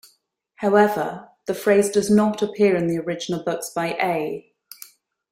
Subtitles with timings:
[0.55, 4.51] However, the phrase does not appear in the original books by A.